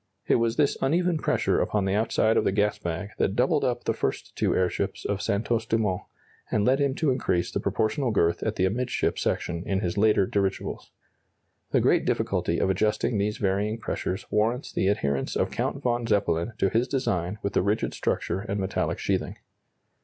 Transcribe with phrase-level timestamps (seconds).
[0.27, 3.83] It was this uneven pressure upon the outside of the gas bag that doubled up
[3.83, 6.01] the first two airships of Santos Dumont,
[6.49, 10.25] and led him to increase the proportional girth at the amidship section in his later
[10.25, 10.89] dirigibles.
[11.69, 16.53] The great difficulty of adjusting these varying pressures warrants the adherence of Count von Zeppelin
[16.57, 19.35] to his design with the rigid structure and metallic sheathing.